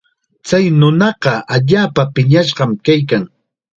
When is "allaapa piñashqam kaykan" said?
1.55-3.23